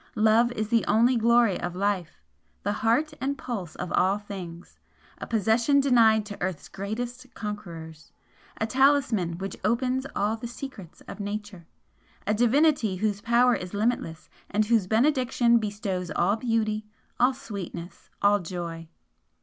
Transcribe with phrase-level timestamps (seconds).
[0.17, 2.23] Love is the only glory of Life,
[2.63, 4.79] the Heart and Pulse of all things,
[5.19, 8.11] a possession denied to earth's greatest conquerors
[8.59, 11.67] a talisman which opens all the secrets of Nature
[12.25, 16.87] a Divinity whose power is limitless, and whose benediction bestows all beauty,
[17.19, 18.89] all sweetness, all joy!